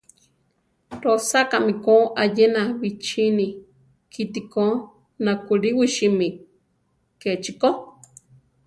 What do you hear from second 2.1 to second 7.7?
ayena bichíni kiti ko nakúliwisimi; kechi ko.